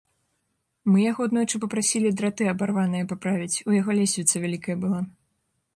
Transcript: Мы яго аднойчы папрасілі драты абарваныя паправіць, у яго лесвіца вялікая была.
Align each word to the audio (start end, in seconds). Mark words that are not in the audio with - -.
Мы 0.91 1.03
яго 1.11 1.21
аднойчы 1.29 1.61
папрасілі 1.65 2.13
драты 2.21 2.43
абарваныя 2.55 3.09
паправіць, 3.13 3.61
у 3.69 3.79
яго 3.81 3.91
лесвіца 4.01 4.35
вялікая 4.47 4.75
была. 4.87 5.01